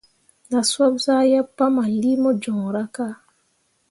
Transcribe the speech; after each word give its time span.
Na 0.51 0.59
soɓ 0.71 0.93
zah 1.05 1.23
yeb 1.31 1.47
pahmanlii 1.57 2.19
mo 2.23 2.29
joŋra 2.41 2.83
ka. 2.95 3.05